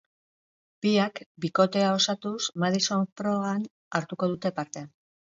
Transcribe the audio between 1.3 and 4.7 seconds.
bikotea osatuz madison proban hartuko dute